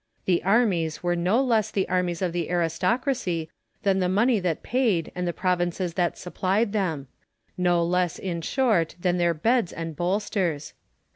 [0.25, 3.49] The armies were no less the armies of the aris tocracy
[3.83, 7.07] than the money that paid and the provinces that supplied them;
[7.55, 10.73] no less, in short, than their beds and bolsters.